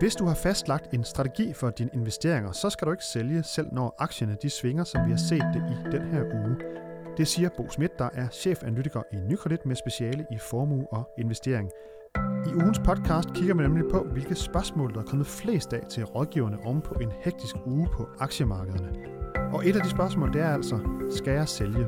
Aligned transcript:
Hvis 0.00 0.14
du 0.14 0.24
har 0.26 0.34
fastlagt 0.34 0.94
en 0.94 1.04
strategi 1.04 1.52
for 1.52 1.70
dine 1.70 1.90
investeringer, 1.92 2.52
så 2.52 2.70
skal 2.70 2.86
du 2.86 2.92
ikke 2.92 3.04
sælge, 3.04 3.42
selv 3.42 3.68
når 3.72 3.94
aktierne 3.98 4.36
de 4.42 4.50
svinger, 4.50 4.84
som 4.84 5.06
vi 5.06 5.10
har 5.10 5.18
set 5.18 5.44
det 5.54 5.62
i 5.70 5.96
den 5.96 6.02
her 6.02 6.22
uge. 6.24 6.56
Det 7.16 7.28
siger 7.28 7.48
Bo 7.56 7.68
Schmidt, 7.70 7.98
der 7.98 8.08
er 8.14 8.28
chefanalytiker 8.28 9.02
i 9.12 9.16
Nykredit 9.16 9.66
med 9.66 9.76
speciale 9.76 10.26
i 10.30 10.38
formue 10.38 10.86
og 10.92 11.08
investering. 11.18 11.70
I 12.46 12.54
ugens 12.54 12.78
podcast 12.78 13.28
kigger 13.34 13.54
vi 13.54 13.62
nemlig 13.62 13.84
på, 13.90 14.06
hvilke 14.12 14.34
spørgsmål, 14.34 14.94
der 14.94 15.00
er 15.00 15.04
kommet 15.04 15.26
flest 15.26 15.72
af 15.72 15.86
til 15.90 16.04
rådgiverne 16.04 16.58
om 16.66 16.80
på 16.80 16.94
en 16.94 17.12
hektisk 17.20 17.56
uge 17.66 17.88
på 17.92 18.08
aktiemarkederne. 18.18 18.88
Og 19.52 19.68
et 19.68 19.76
af 19.76 19.82
de 19.82 19.90
spørgsmål, 19.90 20.32
det 20.32 20.40
er 20.40 20.54
altså, 20.54 20.78
skal 21.10 21.32
jeg 21.32 21.48
sælge? 21.48 21.86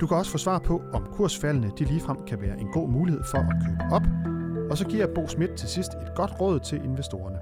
Du 0.00 0.06
kan 0.06 0.16
også 0.16 0.30
få 0.30 0.38
svar 0.38 0.58
på, 0.58 0.82
om 0.92 1.06
kursfaldene 1.12 1.70
de 1.78 1.84
ligefrem 1.84 2.16
kan 2.26 2.40
være 2.40 2.60
en 2.60 2.68
god 2.72 2.88
mulighed 2.88 3.22
for 3.24 3.38
at 3.38 3.54
købe 3.66 3.94
op, 3.94 4.02
og 4.70 4.78
så 4.78 4.86
giver 4.86 5.06
Bo 5.14 5.28
Schmidt 5.28 5.56
til 5.56 5.68
sidst 5.68 5.92
et 5.94 6.14
godt 6.14 6.40
råd 6.40 6.60
til 6.60 6.84
investorerne. 6.84 7.38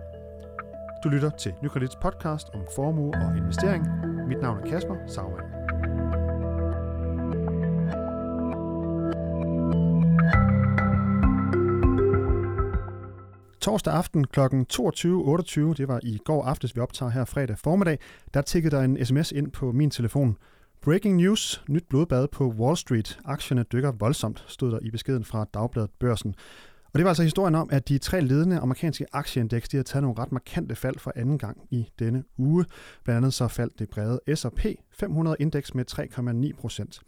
Du 1.05 1.09
lytter 1.09 1.31
til 1.31 1.55
Nykredits 1.63 1.97
podcast 1.97 2.49
om 2.55 2.61
formue 2.75 3.15
og 3.15 3.37
investering. 3.37 3.87
Mit 4.29 4.41
navn 4.41 4.59
er 4.59 4.71
Kasper 4.71 4.95
Sagmann. 5.07 5.43
Torsdag 13.61 13.95
aften 13.95 14.27
kl. 14.27 14.41
22.28, 14.41 14.45
det 15.75 15.89
var 15.89 16.01
i 16.03 16.19
går 16.25 16.45
aftes, 16.45 16.77
vi 16.77 16.81
optager 16.81 17.11
her 17.11 17.25
fredag 17.25 17.59
formiddag, 17.59 17.99
der 18.35 18.43
tikkede 18.43 18.77
der 18.77 18.83
en 18.83 19.05
sms 19.05 19.33
ind 19.33 19.51
på 19.51 19.73
min 19.73 19.91
telefon. 19.91 20.37
Breaking 20.81 21.17
news, 21.17 21.65
nyt 21.69 21.85
blodbad 21.89 22.29
på 22.29 22.49
Wall 22.49 22.77
Street. 22.77 23.19
Aktierne 23.25 23.63
dykker 23.63 23.93
voldsomt, 23.93 24.45
stod 24.47 24.71
der 24.71 24.79
i 24.83 24.91
beskeden 24.91 25.25
fra 25.25 25.47
Dagbladet 25.55 25.91
Børsen. 25.99 26.35
Og 26.93 26.99
det 26.99 27.05
var 27.05 27.11
altså 27.11 27.23
historien 27.23 27.55
om, 27.55 27.69
at 27.73 27.89
de 27.89 27.99
tre 27.99 28.21
ledende 28.21 28.59
amerikanske 28.59 29.07
aktieindeks 29.13 29.69
de 29.69 29.77
har 29.77 29.85
taget 29.85 30.03
nogle 30.03 30.19
ret 30.19 30.33
markante 30.33 30.77
fald 30.77 30.99
for 30.99 31.13
anden 31.17 31.39
gang 31.39 31.59
i 31.71 31.89
denne 31.99 32.25
uge. 32.39 32.65
Blandt 33.05 33.17
andet 33.17 33.35
så 33.35 33.49
faldt 33.49 33.79
det 33.79 33.91
brede 33.91 34.21
S&P 34.35 34.67
500-indeks 35.03 35.75
med 35.75 35.85
3,9 36.55 36.61
procent. 36.61 37.01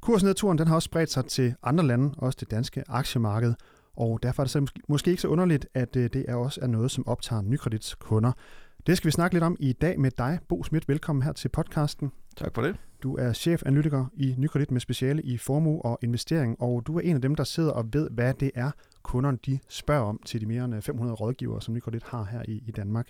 Kursnedturen 0.00 0.58
den 0.58 0.68
har 0.68 0.74
også 0.74 0.86
spredt 0.86 1.10
sig 1.10 1.24
til 1.24 1.54
andre 1.62 1.86
lande, 1.86 2.14
også 2.18 2.36
det 2.40 2.50
danske 2.50 2.84
aktiemarked, 2.88 3.54
og 3.96 4.22
derfor 4.22 4.42
er 4.42 4.44
det 4.44 4.50
så 4.50 4.66
måske 4.88 5.10
ikke 5.10 5.22
så 5.22 5.28
underligt, 5.28 5.66
at 5.74 5.96
øh, 5.96 6.10
det 6.12 6.24
er 6.28 6.34
også 6.34 6.60
er 6.62 6.66
noget, 6.66 6.90
som 6.90 7.06
optager 7.06 7.42
Nykredits 7.42 7.94
kunder. 7.94 8.32
Det 8.86 8.96
skal 8.96 9.06
vi 9.06 9.12
snakke 9.12 9.34
lidt 9.34 9.44
om 9.44 9.56
i 9.60 9.72
dag 9.72 10.00
med 10.00 10.10
dig, 10.18 10.38
Bo 10.48 10.64
Schmidt. 10.64 10.88
Velkommen 10.88 11.22
her 11.22 11.32
til 11.32 11.48
podcasten. 11.48 12.12
Tak 12.36 12.54
for 12.54 12.62
det. 12.62 12.76
Du 13.02 13.16
er 13.16 13.32
chefanalytiker 13.32 14.06
i 14.16 14.34
Nykredit 14.38 14.70
med 14.70 14.80
speciale 14.80 15.22
i 15.22 15.36
formue 15.36 15.84
og 15.84 15.98
investering, 16.02 16.62
og 16.62 16.86
du 16.86 16.96
er 16.96 17.00
en 17.00 17.16
af 17.16 17.22
dem, 17.22 17.34
der 17.34 17.44
sidder 17.44 17.70
og 17.70 17.84
ved, 17.92 18.10
hvad 18.10 18.34
det 18.34 18.50
er, 18.54 18.70
kunderne 19.02 19.38
de 19.46 19.58
spørger 19.68 20.04
om 20.04 20.20
til 20.24 20.40
de 20.40 20.46
mere 20.46 20.64
end 20.64 20.74
øh, 20.74 20.82
500 20.82 21.14
rådgivere, 21.14 21.62
som 21.62 21.74
Nykredit 21.74 22.02
har 22.02 22.24
her 22.24 22.42
i, 22.48 22.62
i 22.66 22.70
Danmark. 22.70 23.08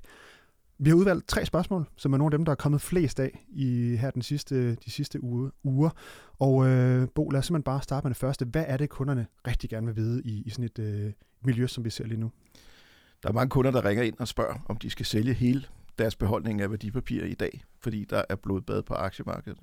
Vi 0.79 0.91
har 0.91 0.97
udvalgt 0.97 1.29
tre 1.29 1.47
spørgsmål, 1.47 1.89
som 1.97 2.13
er 2.13 2.17
nogle 2.17 2.35
af 2.35 2.39
dem, 2.39 2.45
der 2.45 2.53
er 2.53 2.57
kommet 2.57 2.81
flest 2.81 3.21
af 3.21 3.45
i 3.49 3.97
her 4.01 4.11
den 4.11 4.23
sidste, 4.23 4.75
de 4.75 4.91
sidste 4.91 5.23
uge, 5.23 5.51
uger. 5.65 5.91
Og 6.39 6.67
øh, 6.67 7.09
Bo, 7.15 7.31
lad 7.31 7.39
os 7.39 7.47
simpelthen 7.47 7.63
bare 7.63 7.83
starte 7.83 8.05
med 8.05 8.11
det 8.11 8.17
første. 8.17 8.45
Hvad 8.45 8.65
er 8.67 8.77
det, 8.77 8.91
kunderne 8.91 9.27
rigtig 9.47 9.71
gerne 9.71 9.87
vil 9.87 9.97
vide 9.97 10.23
i, 10.25 10.43
i 10.47 10.51
sådan 10.51 10.65
et 10.65 10.79
øh, 10.79 11.13
miljø, 11.45 11.67
som 11.67 11.85
vi 11.85 11.91
ser 11.91 12.07
lige 12.07 12.21
nu? 12.21 12.31
Der 13.23 13.29
er 13.29 13.33
mange 13.33 13.51
kunder, 13.51 13.71
der 13.71 13.85
ringer 13.85 14.05
ind 14.05 14.19
og 14.19 14.29
spørger, 14.29 14.65
om 14.69 14.77
de 14.77 14.91
skal 14.91 15.07
sælge 15.07 15.33
hele 15.33 15.65
deres 15.99 16.17
beholdning 16.17 16.61
af 16.61 16.71
værdipapirer 16.71 17.27
i 17.27 17.35
dag, 17.35 17.65
fordi 17.81 18.05
der 18.05 18.23
er 18.29 18.37
blodbad 18.37 18.83
på 18.83 18.95
aktiemarkedet. 18.95 19.59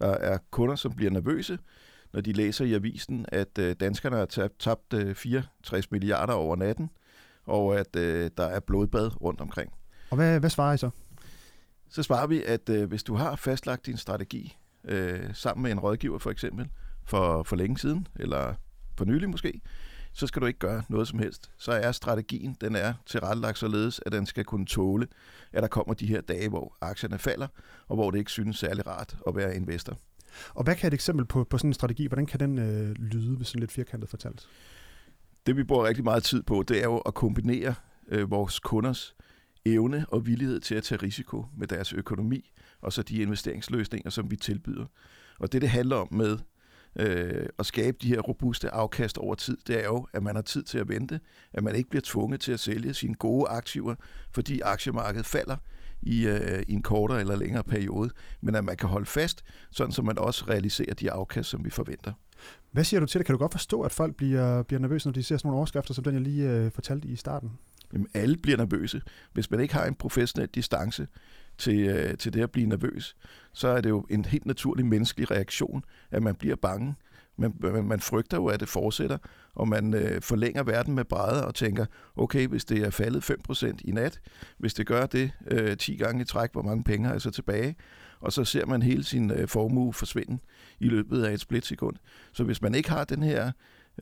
Der 0.00 0.10
er 0.10 0.38
kunder, 0.50 0.76
som 0.76 0.92
bliver 0.92 1.10
nervøse, 1.10 1.58
når 2.12 2.20
de 2.20 2.32
læser 2.32 2.64
i 2.64 2.74
avisen, 2.74 3.26
at 3.28 3.58
øh, 3.58 3.76
danskerne 3.80 4.16
har 4.16 4.24
tabt, 4.24 4.58
tabt 4.58 4.94
64 5.14 5.86
øh, 5.86 5.88
milliarder 5.90 6.32
over 6.32 6.56
natten, 6.56 6.90
og 7.44 7.78
at 7.78 7.96
øh, 7.96 8.30
der 8.36 8.44
er 8.44 8.60
blodbad 8.60 9.22
rundt 9.22 9.40
omkring. 9.40 9.72
Og 10.10 10.16
hvad, 10.16 10.40
hvad 10.40 10.50
svarer 10.50 10.74
I 10.74 10.78
så? 10.78 10.90
Så 11.88 12.02
svarer 12.02 12.26
vi, 12.26 12.42
at 12.42 12.68
øh, 12.68 12.88
hvis 12.88 13.02
du 13.02 13.14
har 13.14 13.36
fastlagt 13.36 13.86
din 13.86 13.96
strategi 13.96 14.56
øh, 14.84 15.34
sammen 15.34 15.62
med 15.62 15.70
en 15.72 15.80
rådgiver 15.80 16.18
for 16.18 16.30
eksempel, 16.30 16.68
for, 17.04 17.42
for 17.42 17.56
længe 17.56 17.78
siden, 17.78 18.06
eller 18.16 18.54
for 18.98 19.04
nylig 19.04 19.30
måske, 19.30 19.60
så 20.16 20.26
skal 20.26 20.42
du 20.42 20.46
ikke 20.46 20.58
gøre 20.58 20.82
noget 20.88 21.08
som 21.08 21.18
helst. 21.18 21.50
Så 21.58 21.72
er 21.72 21.92
strategien, 21.92 22.56
den 22.60 22.76
er 22.76 22.94
tilrettelagt 23.06 23.58
således, 23.58 24.00
at 24.06 24.12
den 24.12 24.26
skal 24.26 24.44
kunne 24.44 24.66
tåle, 24.66 25.06
at 25.52 25.62
der 25.62 25.68
kommer 25.68 25.94
de 25.94 26.06
her 26.06 26.20
dage, 26.20 26.48
hvor 26.48 26.76
aktierne 26.80 27.18
falder, 27.18 27.46
og 27.88 27.96
hvor 27.96 28.10
det 28.10 28.18
ikke 28.18 28.30
synes 28.30 28.58
særlig 28.58 28.86
rart 28.86 29.16
at 29.26 29.36
være 29.36 29.56
investor. 29.56 29.98
Og 30.54 30.64
hvad 30.64 30.74
kan 30.74 30.88
et 30.88 30.94
eksempel 30.94 31.26
på, 31.26 31.44
på 31.44 31.58
sådan 31.58 31.70
en 31.70 31.74
strategi, 31.74 32.06
hvordan 32.06 32.26
kan 32.26 32.40
den 32.40 32.58
øh, 32.58 32.90
lyde, 32.90 33.36
hvis 33.36 33.48
sådan 33.48 33.60
lidt 33.60 33.72
firkantet 33.72 34.10
fortalt? 34.10 34.48
Det 35.46 35.56
vi 35.56 35.64
bruger 35.64 35.84
rigtig 35.84 36.04
meget 36.04 36.22
tid 36.22 36.42
på, 36.42 36.64
det 36.68 36.78
er 36.78 36.84
jo 36.84 36.98
at 36.98 37.14
kombinere 37.14 37.74
øh, 38.08 38.30
vores 38.30 38.60
kunders 38.60 39.14
evne 39.64 40.06
og 40.08 40.26
villighed 40.26 40.60
til 40.60 40.74
at 40.74 40.82
tage 40.82 41.02
risiko 41.02 41.44
med 41.56 41.66
deres 41.66 41.92
økonomi, 41.92 42.52
og 42.80 42.92
så 42.92 43.02
de 43.02 43.16
investeringsløsninger, 43.16 44.10
som 44.10 44.30
vi 44.30 44.36
tilbyder. 44.36 44.86
Og 45.38 45.52
det, 45.52 45.62
det 45.62 45.70
handler 45.70 45.96
om 45.96 46.08
med 46.10 46.38
øh, 46.96 47.46
at 47.58 47.66
skabe 47.66 47.96
de 48.02 48.08
her 48.08 48.20
robuste 48.20 48.70
afkast 48.70 49.18
over 49.18 49.34
tid, 49.34 49.56
det 49.66 49.80
er 49.80 49.84
jo, 49.84 50.06
at 50.12 50.22
man 50.22 50.34
har 50.34 50.42
tid 50.42 50.62
til 50.62 50.78
at 50.78 50.88
vente, 50.88 51.20
at 51.52 51.62
man 51.62 51.74
ikke 51.74 51.90
bliver 51.90 52.02
tvunget 52.04 52.40
til 52.40 52.52
at 52.52 52.60
sælge 52.60 52.94
sine 52.94 53.14
gode 53.14 53.48
aktiver, 53.48 53.94
fordi 54.30 54.60
aktiemarkedet 54.60 55.26
falder 55.26 55.56
i, 56.02 56.26
øh, 56.26 56.62
i 56.68 56.72
en 56.72 56.82
kortere 56.82 57.20
eller 57.20 57.36
længere 57.36 57.64
periode, 57.64 58.10
men 58.40 58.54
at 58.54 58.64
man 58.64 58.76
kan 58.76 58.88
holde 58.88 59.06
fast, 59.06 59.44
sådan 59.70 59.92
så 59.92 60.02
man 60.02 60.18
også 60.18 60.44
realiserer 60.48 60.94
de 60.94 61.10
afkast, 61.10 61.48
som 61.48 61.64
vi 61.64 61.70
forventer. 61.70 62.12
Hvad 62.70 62.84
siger 62.84 63.00
du 63.00 63.06
til 63.06 63.18
det? 63.18 63.26
Kan 63.26 63.32
du 63.32 63.38
godt 63.38 63.52
forstå, 63.52 63.80
at 63.80 63.92
folk 63.92 64.16
bliver, 64.16 64.62
bliver 64.62 64.80
nervøse, 64.80 65.08
når 65.08 65.12
de 65.12 65.22
ser 65.22 65.36
sådan 65.36 65.48
nogle 65.48 65.56
overskrifter, 65.56 65.94
som 65.94 66.04
den 66.04 66.14
jeg 66.14 66.22
lige 66.22 66.50
øh, 66.50 66.70
fortalte 66.70 67.08
i 67.08 67.16
starten? 67.16 67.52
Jamen, 67.92 68.08
alle 68.14 68.36
bliver 68.36 68.58
nervøse. 68.58 69.02
Hvis 69.32 69.50
man 69.50 69.60
ikke 69.60 69.74
har 69.74 69.84
en 69.84 69.94
professionel 69.94 70.48
distance 70.48 71.06
til, 71.58 71.78
øh, 71.78 72.16
til 72.16 72.32
det 72.32 72.42
at 72.42 72.50
blive 72.50 72.66
nervøs, 72.66 73.16
så 73.52 73.68
er 73.68 73.80
det 73.80 73.88
jo 73.88 74.06
en 74.10 74.24
helt 74.24 74.46
naturlig 74.46 74.86
menneskelig 74.86 75.30
reaktion, 75.30 75.84
at 76.10 76.22
man 76.22 76.34
bliver 76.34 76.56
bange. 76.56 76.94
Man, 77.38 77.54
man, 77.60 77.84
man 77.84 78.00
frygter 78.00 78.36
jo, 78.36 78.46
at 78.46 78.60
det 78.60 78.68
fortsætter, 78.68 79.18
og 79.54 79.68
man 79.68 79.94
øh, 79.94 80.22
forlænger 80.22 80.62
verden 80.62 80.94
med 80.94 81.04
brædder 81.04 81.42
og 81.42 81.54
tænker, 81.54 81.86
okay, 82.16 82.46
hvis 82.46 82.64
det 82.64 82.78
er 82.78 82.90
faldet 82.90 83.30
5% 83.50 83.78
i 83.84 83.90
nat, 83.90 84.20
hvis 84.58 84.74
det 84.74 84.86
gør 84.86 85.06
det 85.06 85.30
øh, 85.46 85.76
10 85.76 85.96
gange 85.96 86.22
i 86.22 86.24
træk, 86.24 86.52
hvor 86.52 86.62
mange 86.62 86.84
penge 86.84 87.06
har 87.06 87.14
jeg 87.14 87.20
så 87.20 87.30
tilbage? 87.30 87.76
Og 88.20 88.32
så 88.32 88.44
ser 88.44 88.66
man 88.66 88.82
hele 88.82 89.04
sin 89.04 89.30
øh, 89.30 89.48
formue 89.48 89.92
forsvinde 89.92 90.38
i 90.80 90.88
løbet 90.88 91.24
af 91.24 91.32
et 91.32 91.40
splitsekund. 91.40 91.96
Så 92.32 92.44
hvis 92.44 92.62
man 92.62 92.74
ikke 92.74 92.90
har 92.90 93.04
den 93.04 93.22
her 93.22 93.52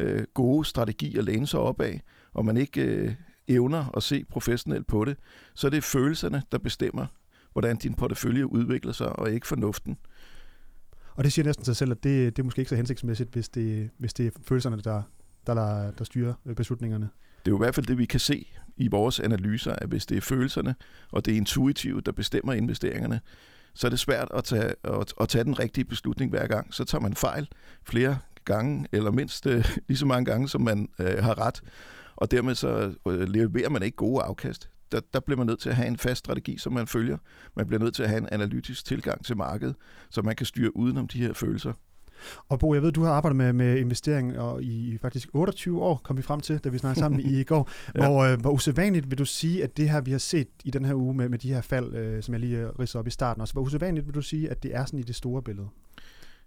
øh, 0.00 0.24
gode 0.34 0.64
strategi 0.64 1.18
at 1.18 1.24
læne 1.24 1.46
sig 1.46 1.60
op 1.60 1.80
af, 1.80 2.02
og 2.32 2.44
man 2.44 2.56
ikke 2.56 2.82
øh, 2.82 3.14
evner 3.48 3.96
at 3.96 4.02
se 4.02 4.24
professionelt 4.24 4.86
på 4.86 5.04
det, 5.04 5.16
så 5.54 5.66
er 5.66 5.70
det 5.70 5.84
følelserne, 5.84 6.42
der 6.52 6.58
bestemmer, 6.58 7.06
hvordan 7.52 7.76
din 7.76 7.94
portefølje 7.94 8.52
udvikler 8.52 8.92
sig, 8.92 9.18
og 9.18 9.30
ikke 9.30 9.46
fornuften. 9.46 9.98
Og 11.16 11.24
det 11.24 11.32
siger 11.32 11.46
næsten 11.46 11.64
sig 11.64 11.76
selv, 11.76 11.90
at 11.90 12.04
det, 12.04 12.36
det 12.36 12.42
er 12.42 12.44
måske 12.44 12.60
ikke 12.60 12.68
så 12.68 12.76
hensigtsmæssigt, 12.76 13.32
hvis 13.32 13.48
det, 13.48 13.90
hvis 13.98 14.14
det 14.14 14.26
er 14.26 14.30
følelserne, 14.42 14.76
der, 14.76 15.02
der, 15.46 15.90
der 15.90 16.04
styrer 16.04 16.34
beslutningerne. 16.56 17.08
Det 17.44 17.50
er 17.50 17.52
jo 17.52 17.56
i 17.56 17.64
hvert 17.64 17.74
fald 17.74 17.86
det, 17.86 17.98
vi 17.98 18.04
kan 18.04 18.20
se 18.20 18.46
i 18.76 18.88
vores 18.88 19.20
analyser, 19.20 19.72
at 19.72 19.88
hvis 19.88 20.06
det 20.06 20.16
er 20.16 20.20
følelserne 20.20 20.74
og 21.10 21.24
det 21.24 21.32
er 21.32 21.36
intuitive, 21.36 22.00
der 22.00 22.12
bestemmer 22.12 22.52
investeringerne, 22.52 23.20
så 23.74 23.86
er 23.86 23.88
det 23.88 23.98
svært 23.98 24.28
at 24.34 24.44
tage, 24.44 24.74
at, 24.84 25.14
at 25.20 25.28
tage 25.28 25.44
den 25.44 25.58
rigtige 25.58 25.84
beslutning 25.84 26.30
hver 26.30 26.46
gang. 26.46 26.74
Så 26.74 26.84
tager 26.84 27.02
man 27.02 27.14
fejl 27.14 27.48
flere 27.84 28.18
gange, 28.44 28.86
eller 28.92 29.10
mindst 29.10 29.46
øh, 29.46 29.64
lige 29.88 29.98
så 29.98 30.06
mange 30.06 30.24
gange, 30.24 30.48
som 30.48 30.60
man 30.60 30.88
øh, 30.98 31.24
har 31.24 31.38
ret. 31.38 31.62
Og 32.16 32.30
dermed 32.30 32.54
så 32.54 32.94
øh, 33.08 33.28
leverer 33.28 33.68
man 33.68 33.82
ikke 33.82 33.96
gode 33.96 34.22
afkast. 34.22 34.70
Der, 34.92 35.00
der 35.14 35.20
bliver 35.20 35.38
man 35.38 35.46
nødt 35.46 35.60
til 35.60 35.68
at 35.68 35.76
have 35.76 35.88
en 35.88 35.96
fast 35.96 36.18
strategi, 36.18 36.58
som 36.58 36.72
man 36.72 36.86
følger. 36.86 37.18
Man 37.56 37.66
bliver 37.66 37.80
nødt 37.80 37.94
til 37.94 38.02
at 38.02 38.08
have 38.08 38.18
en 38.18 38.28
analytisk 38.32 38.84
tilgang 38.84 39.24
til 39.24 39.36
markedet, 39.36 39.74
så 40.10 40.22
man 40.22 40.36
kan 40.36 40.46
styre 40.46 40.76
udenom 40.76 41.08
de 41.08 41.18
her 41.18 41.32
følelser. 41.32 41.72
Og 42.48 42.58
Bo, 42.58 42.74
jeg 42.74 42.82
ved, 42.82 42.92
du 42.92 43.02
har 43.02 43.12
arbejdet 43.12 43.36
med, 43.36 43.52
med 43.52 43.78
investering 43.78 44.38
og 44.38 44.62
i 44.62 44.98
faktisk 45.02 45.28
28 45.32 45.82
år, 45.82 46.00
kom 46.04 46.16
vi 46.16 46.22
frem 46.22 46.40
til, 46.40 46.58
da 46.58 46.68
vi 46.68 46.78
snakkede 46.78 47.00
sammen 47.00 47.20
i 47.20 47.42
går. 47.42 47.70
ja. 47.94 48.06
Hvor, 48.06 48.24
øh, 48.24 48.40
hvor 48.40 48.50
usædvanligt 48.50 49.10
vil 49.10 49.18
du 49.18 49.24
sige, 49.24 49.64
at 49.64 49.76
det 49.76 49.90
her, 49.90 50.00
vi 50.00 50.10
har 50.10 50.18
set 50.18 50.48
i 50.64 50.70
den 50.70 50.84
her 50.84 50.94
uge 50.94 51.14
med, 51.14 51.28
med 51.28 51.38
de 51.38 51.52
her 51.52 51.60
fald, 51.60 51.94
øh, 51.94 52.22
som 52.22 52.34
jeg 52.34 52.40
lige 52.40 52.58
øh, 52.58 52.68
ridser 52.78 52.98
op 52.98 53.06
i 53.06 53.10
starten 53.10 53.40
også, 53.40 53.54
hvor 53.54 53.62
usædvanligt 53.62 54.06
vil 54.06 54.14
du 54.14 54.22
sige, 54.22 54.50
at 54.50 54.62
det 54.62 54.74
er 54.74 54.84
sådan 54.84 55.00
i 55.00 55.02
det 55.02 55.14
store 55.14 55.42
billede? 55.42 55.68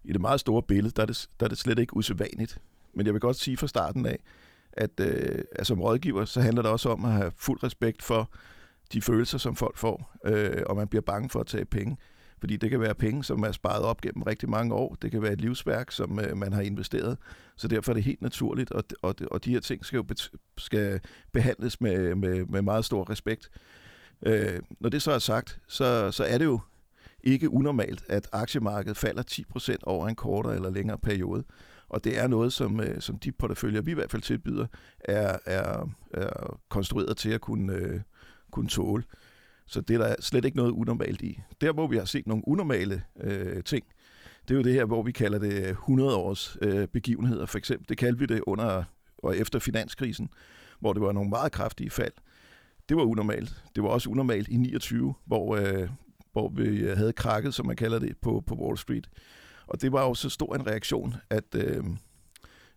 I 0.04 0.14
det 0.14 0.22
meget 0.22 0.40
store 0.40 0.64
billede, 0.64 0.94
der 0.96 1.02
er 1.02 1.06
det, 1.06 1.30
der 1.40 1.46
er 1.46 1.50
det 1.50 1.58
slet 1.58 1.80
ikke 1.80 1.98
usædvanligt. 1.98 2.62
Men 2.94 3.06
jeg 3.06 3.14
vil 3.14 3.22
godt 3.22 3.38
sige 3.38 3.58
fra 3.58 3.68
starten 3.68 4.06
af, 4.06 4.20
at 4.78 5.00
øh, 5.00 5.44
som 5.64 5.82
rådgiver, 5.82 6.26
så 6.26 6.42
handler 6.42 6.62
det 6.62 6.72
også 6.72 6.90
om 6.90 7.06
at 7.06 7.12
have 7.12 7.32
fuld 7.38 7.64
respekt 7.64 8.04
for 8.04 8.32
de 8.94 9.02
følelser, 9.02 9.38
som 9.38 9.56
folk 9.56 9.78
får, 9.78 10.12
øh, 10.26 10.64
og 10.66 10.76
man 10.76 10.88
bliver 10.88 11.02
bange 11.02 11.30
for 11.30 11.40
at 11.40 11.48
tage 11.48 11.66
penge. 11.66 11.98
Fordi 12.40 12.58
det 12.58 12.70
kan 12.70 12.80
være 12.80 12.96
penge, 12.96 13.24
som 13.24 13.44
er 13.44 13.52
sparet 13.52 13.84
op 13.84 14.02
gennem 14.02 14.24
rigtig 14.24 14.50
mange 14.50 14.74
år. 14.74 14.98
Det 15.02 15.12
kan 15.12 15.22
være 15.22 15.34
et 15.34 15.42
livsværk, 15.42 15.92
som 15.92 16.20
øh, 16.20 16.38
man 16.38 16.54
har 16.54 16.62
investeret. 16.62 17.18
Så 17.56 17.68
derfor 17.68 17.92
er 17.92 17.94
det 17.94 18.04
helt 18.04 18.22
naturligt, 18.22 18.72
og, 18.72 18.84
og, 19.02 19.16
og 19.32 19.46
de 19.46 19.52
her 19.52 19.60
ting 19.60 19.86
skal 19.86 19.98
jo 19.98 20.06
skal 20.58 21.00
behandles 21.32 21.82
med, 21.82 22.16
med, 22.16 22.46
med 22.46 22.62
meget 22.62 22.86
stor 22.86 23.10
respekt. 23.10 23.50
Øh, 24.26 24.60
når 24.80 24.90
det 24.90 25.02
så 25.02 25.12
er 25.12 25.20
sagt, 25.20 25.60
så, 25.68 26.12
så 26.12 26.24
er 26.24 26.38
det 26.38 26.46
jo 26.46 26.60
ikke 27.24 27.50
unormalt, 27.50 28.04
at 28.10 28.28
aktiemarkedet 28.32 28.98
falder 28.98 29.24
10% 29.32 29.76
over 29.84 30.08
en 30.08 30.16
kortere 30.16 30.56
eller 30.56 30.70
længere 30.70 30.98
periode. 30.98 31.44
Og 31.90 32.04
det 32.04 32.20
er 32.20 32.28
noget, 32.28 32.54
som, 32.54 32.80
øh, 32.80 33.02
som 33.02 33.20
de 33.20 33.32
porteføljer, 33.32 33.82
vi 33.82 33.92
i 33.92 33.94
hvert 33.94 34.12
fald 34.12 34.22
tilbyder, 34.22 34.68
er, 35.00 35.38
er, 35.46 35.90
er 36.14 36.60
konstrueret 36.70 37.18
til 37.18 37.30
at 37.30 37.42
kunne, 37.42 37.74
øh, 37.74 38.02
kunne 38.52 38.70
tåle. 38.70 39.04
Så 39.66 39.82
det 39.82 39.94
er 39.94 40.08
der 40.08 40.16
slet 40.20 40.46
ikke 40.46 40.58
noget 40.58 40.72
unormalt 40.72 41.22
i. 41.22 41.42
Der, 41.62 41.72
hvor 41.72 41.88
vi 41.88 41.98
har 41.98 42.06
set 42.06 42.28
nogle 42.28 42.48
unormale 42.48 43.04
øh, 43.20 43.64
ting, 43.64 43.86
det 44.48 44.54
er 44.54 44.58
jo 44.58 44.64
det 44.64 44.74
her, 44.74 44.86
hvor 44.86 45.04
vi 45.04 45.12
kalder 45.12 45.40
det 45.40 45.64
øh, 45.64 45.70
100 45.70 46.16
års 46.16 46.58
øh, 46.62 46.88
begivenheder, 46.88 47.46
for 47.46 47.58
eksempel. 47.58 47.90
Det 47.90 47.98
kaldte 47.98 48.20
vi 48.20 48.26
det 48.26 48.42
under 48.48 48.84
og 49.18 49.38
efter 49.38 49.60
finanskrisen, 49.60 50.30
hvor 50.80 50.94
det 50.94 51.02
var 51.02 51.12
nogle 51.12 51.30
meget 51.30 51.52
kraftige 51.52 51.90
fald. 51.90 52.14
Det 52.90 52.98
var 52.98 53.04
unormalt. 53.04 53.64
Det 53.76 53.84
var 53.84 53.90
også 53.90 54.10
unormalt 54.10 54.48
i 54.48 54.58
29, 54.58 55.14
hvor, 55.26 55.56
øh, 55.56 55.90
hvor 56.32 56.50
vi 56.50 56.88
havde 56.96 57.14
krakket, 57.14 57.54
som 57.54 57.66
man 57.66 57.76
kalder 57.76 58.00
det, 58.00 58.18
på, 58.22 58.44
på 58.48 58.56
Wall 58.56 58.78
Street. 58.78 59.10
Og 59.68 59.82
det 59.82 59.92
var 59.92 60.04
jo 60.04 60.14
så 60.14 60.30
stor 60.30 60.56
en 60.56 60.68
reaktion, 60.68 61.16
at, 61.30 61.56
øh, 61.56 61.84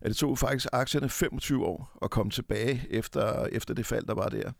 at 0.01 0.09
det 0.09 0.15
tog 0.15 0.37
faktisk 0.37 0.67
aktierne 0.71 1.09
25 1.09 1.65
år 1.65 1.97
at 2.01 2.11
komme 2.11 2.31
tilbage 2.31 2.87
efter, 2.89 3.45
efter 3.45 3.73
det 3.73 3.85
fald, 3.85 4.05
der 4.05 4.13
var 4.13 4.29
der. 4.29 4.51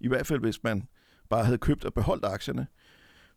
I 0.00 0.08
hvert 0.08 0.26
fald, 0.26 0.40
hvis 0.40 0.62
man 0.62 0.88
bare 1.28 1.44
havde 1.44 1.58
købt 1.58 1.84
og 1.84 1.94
beholdt 1.94 2.24
aktierne. 2.24 2.66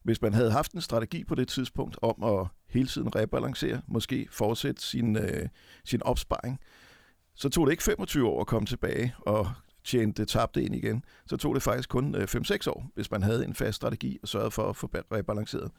Hvis 0.04 0.22
man 0.22 0.34
havde 0.34 0.52
haft 0.52 0.72
en 0.72 0.82
strategi 0.82 1.24
på 1.24 1.36
det 1.36 1.48
tidspunkt 1.48 1.98
om 2.02 2.24
at 2.24 2.48
hele 2.70 2.88
tiden 2.88 3.16
rebalancere, 3.16 3.82
måske 3.88 4.28
fortsætte 4.32 4.82
sin, 4.82 5.18
øh, 5.18 5.50
sin 5.86 6.04
opsparing, 6.04 6.60
så 7.36 7.50
tog 7.50 7.68
det 7.68 7.72
ikke 7.72 7.84
25 7.84 8.28
år 8.28 8.42
at 8.42 8.48
komme 8.48 8.66
tilbage 8.66 9.16
og 9.20 9.52
tjene 9.84 10.14
det 10.14 10.28
tabte 10.28 10.64
ind 10.64 10.76
igen. 10.76 11.04
Så 11.26 11.38
tog 11.38 11.56
det 11.56 11.64
faktisk 11.64 11.90
kun 11.90 12.16
øh, 12.16 12.24
5-6 12.24 12.70
år, 12.70 12.92
hvis 12.96 13.12
man 13.12 13.24
havde 13.24 13.46
en 13.46 13.56
fast 13.56 13.76
strategi 13.76 14.20
og 14.22 14.28
sørgede 14.28 14.52
for 14.52 14.70
at 14.70 14.76
få 14.76 14.90
rebalanceret, 15.12 15.72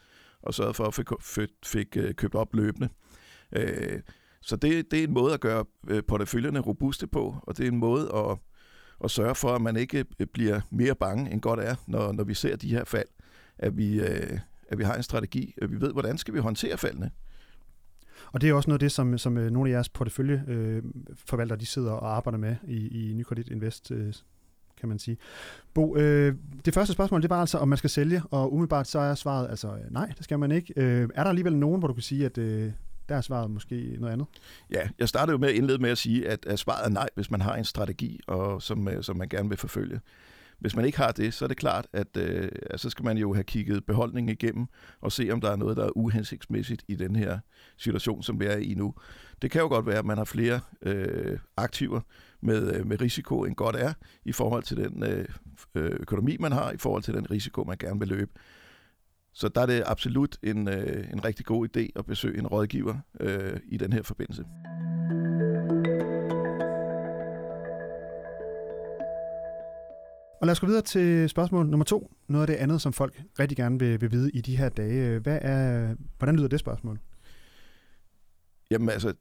og 0.43 0.55
sørgede 0.55 0.75
for 0.75 0.85
at 0.85 0.95
fik, 0.95 1.07
fik, 1.21 1.49
fik 1.65 1.97
købt 2.17 2.35
op 2.35 2.55
løbende. 2.55 2.89
Øh, 3.53 4.01
så 4.41 4.57
det, 4.57 4.91
det 4.91 4.99
er 5.01 5.05
en 5.05 5.15
måde 5.15 5.35
at 5.35 5.41
gøre 5.41 5.65
øh, 5.89 6.03
porteføljerne 6.09 6.61
robuste 6.61 7.07
på, 7.07 7.37
og 7.43 7.59
det 7.59 7.65
er 7.65 7.71
en 7.71 7.79
måde 7.79 8.11
at, 8.15 8.39
at 9.05 9.11
sørge 9.11 9.35
for, 9.35 9.49
at 9.49 9.63
man 9.63 9.77
ikke 9.77 10.05
øh, 10.21 10.27
bliver 10.27 10.61
mere 10.71 10.95
bange, 10.95 11.31
end 11.31 11.41
godt 11.41 11.61
er, 11.61 11.75
når, 11.87 12.13
når 12.13 12.25
vi 12.25 12.35
ser 12.35 12.57
de 12.57 12.69
her 12.69 12.85
fald. 12.85 13.09
At 13.59 13.77
vi, 13.77 14.01
at 14.69 14.79
vi 14.79 14.85
har 14.85 14.95
en 14.95 15.03
strategi, 15.03 15.55
at 15.63 15.71
vi 15.71 15.81
ved, 15.81 15.93
hvordan 15.93 16.19
skal 16.19 16.35
vi 16.35 16.39
håndtere 16.39 16.79
faldene. 16.79 17.11
Og 18.33 18.41
det 18.41 18.49
er 18.49 18.55
også 18.55 18.71
noget 18.71 18.79
af 18.79 18.85
det, 18.85 18.93
som, 18.93 19.19
som 19.19 19.33
nogle 19.33 19.71
af 19.71 19.75
jeres 19.75 19.89
porteføljeforvaltere, 19.89 21.57
øh, 21.57 21.61
de 21.61 21.67
sidder 21.67 21.93
og 21.93 22.17
arbejder 22.17 22.39
med 22.39 22.57
i, 22.69 23.11
i 23.11 23.15
Nykredit 23.15 23.49
Invest, 23.49 23.91
øh, 23.91 24.15
kan 24.83 24.89
man 24.89 24.99
sige. 24.99 25.17
Bo, 25.75 25.97
øh, 25.97 26.35
det 26.65 26.75
første 26.75 26.93
spørgsmål, 26.93 27.23
det 27.23 27.31
var 27.31 27.41
altså, 27.41 27.59
om 27.59 27.69
man 27.69 27.79
skal 27.79 27.91
sælge, 27.91 28.23
og 28.31 28.53
umiddelbart 28.53 28.89
så 28.89 28.99
er 28.99 29.15
svaret 29.15 29.51
altså, 29.51 29.69
øh, 29.69 29.93
nej, 29.93 30.07
det 30.17 30.25
skal 30.25 30.39
man 30.39 30.53
ikke. 30.53 30.73
Øh, 30.77 31.09
er 31.15 31.23
der 31.23 31.31
alligevel 31.31 31.57
nogen, 31.57 31.79
hvor 31.79 31.89
du 31.89 31.95
kan 31.95 32.03
sige, 32.03 32.27
at 32.27 32.39
øh, 32.39 32.73
der 33.09 33.17
er 33.17 33.21
svaret 33.21 33.51
måske 33.51 33.97
noget 33.99 34.13
andet? 34.13 34.27
Ja, 34.71 34.89
jeg 34.99 35.09
startede 35.09 35.33
jo 35.33 35.39
med 35.39 35.49
at 35.49 35.55
indlede 35.55 35.79
med 35.79 35.91
at 35.91 35.99
sige, 35.99 36.29
at, 36.29 36.47
at 36.47 36.59
svaret 36.59 36.85
er 36.87 36.91
nej, 36.91 37.09
hvis 37.15 37.31
man 37.31 37.41
har 37.41 37.57
en 37.57 37.65
strategi, 37.65 38.21
og 38.27 38.63
som, 38.63 38.89
øh, 38.89 39.03
som 39.03 39.17
man 39.17 39.29
gerne 39.29 39.49
vil 39.49 39.59
forfølge. 39.59 40.01
Hvis 40.63 40.77
man 40.77 40.85
ikke 40.85 40.99
har 40.99 41.13
det, 41.13 41.35
så 41.35 41.45
er 41.45 41.49
det 41.49 41.57
klart, 41.57 41.87
at 41.93 42.17
øh, 42.17 42.49
så 42.77 42.91
skal 42.91 43.05
man 43.05 43.19
jo 43.19 43.35
have 43.35 43.45
kigget 43.45 43.87
beholdningen 43.87 44.29
igennem 44.29 44.67
og 45.01 45.13
se, 45.13 45.31
om 45.31 45.41
der 45.41 45.51
er 45.51 45.57
noget, 45.57 45.77
der 45.77 45.85
er 45.85 45.97
uhensigtsmæssigt 45.97 46.85
i 46.89 46.95
den 46.95 47.17
her 47.17 47.39
situation, 47.77 48.23
som 48.23 48.41
vi 48.41 48.47
er 48.47 48.57
i 48.57 48.75
nu. 48.75 48.95
Det 49.43 49.51
kan 49.51 49.61
jo 49.61 49.69
godt 49.69 49.87
være, 49.87 49.99
at 49.99 50.05
man 50.05 50.19
har 50.19 50.25
flere 50.25 50.61
øh, 50.83 51.39
aktiver 51.57 52.01
med, 52.41 52.75
øh, 52.75 52.87
med 52.87 53.01
risiko, 53.01 53.45
end 53.45 53.55
godt 53.55 53.77
er, 53.77 53.93
i 54.25 54.33
forhold 54.33 54.63
til 54.63 54.77
den 54.77 55.03
øh, 55.03 55.29
øh, 55.75 55.91
økonomi, 56.01 56.37
man 56.41 56.53
har, 56.53 56.73
i 56.73 56.77
forhold 56.77 57.03
til 57.03 57.15
den 57.15 57.31
risiko, 57.31 57.65
man 57.65 57.77
gerne 57.79 57.99
vil 57.99 58.09
løbe. 58.09 58.31
Så 59.35 59.49
der 59.49 59.61
er 59.61 59.67
det 59.67 59.83
absolut 59.87 60.37
en, 60.43 60.69
øh, 60.69 61.13
en 61.13 61.25
rigtig 61.25 61.47
god 61.47 61.69
idé 61.69 61.89
at 61.97 62.07
besøge 62.07 62.39
en 62.39 62.47
rådgiver 62.47 62.95
øh, 63.21 63.61
i 63.65 63.77
den 63.77 63.93
her 63.93 64.03
forbindelse. 64.03 64.45
Og 70.43 70.47
lad 70.47 70.53
os 70.53 70.61
gå 70.61 70.67
videre 70.67 70.83
til 70.83 71.29
spørgsmål 71.29 71.67
nummer 71.67 71.85
to. 71.85 72.13
Noget 72.29 72.43
af 72.43 72.47
det 72.47 72.63
andet, 72.63 72.83
som 72.83 72.93
folk 72.93 73.23
rigtig 73.39 73.57
gerne 73.57 73.79
vil, 73.79 74.01
vil 74.01 74.13
vide 74.13 74.31
i 74.31 74.41
de 74.41 74.57
her 74.57 74.69
dage. 74.69 75.09
Øh, 75.09 75.23
hvad 75.23 75.39
er, 75.43 75.95
hvordan 76.19 76.37
lyder 76.37 76.49
det 76.49 76.61
spørgsmål? 76.61 76.99
Jamen 78.71 78.89
altså, 78.89 79.15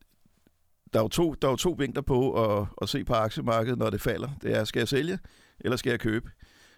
der 0.94 1.00
er 1.00 1.04
jo 1.04 1.08
to, 1.08 1.34
der 1.34 1.48
er 1.48 1.52
jo 1.52 1.56
to 1.56 1.76
vinkler 1.80 2.02
på 2.02 2.46
at, 2.46 2.68
at 2.82 2.90
se 2.90 3.04
på 3.04 3.14
aktiemarkedet, 3.14 3.80
når 3.80 3.90
det 3.90 4.02
falder. 4.02 4.30
Det 4.42 4.58
er, 4.58 4.64
skal 4.64 4.80
jeg 4.80 4.88
sælge, 4.88 5.20
eller 5.60 5.76
skal 5.76 5.90
jeg 5.90 6.00
købe? 6.00 6.30